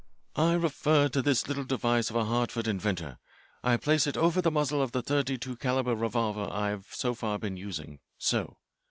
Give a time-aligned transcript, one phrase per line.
[0.35, 3.19] "I refer to this little device of a Hartford inventor.
[3.63, 7.13] I place it over the muzzle of the thirty two calibre revolver I have so
[7.13, 8.57] far been using so.